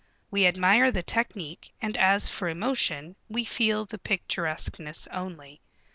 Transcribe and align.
We 0.31 0.47
admire 0.47 0.89
the 0.89 1.03
technique, 1.03 1.73
and 1.79 1.95
as 1.95 2.27
for 2.27 2.49
emotion, 2.49 3.15
we 3.29 3.45
feel 3.45 3.85
the 3.85 3.99
picturesqueness 3.99 5.05
only. 5.11 5.61